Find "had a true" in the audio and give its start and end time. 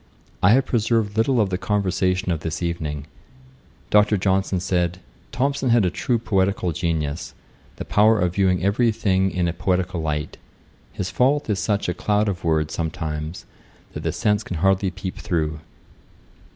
5.69-6.17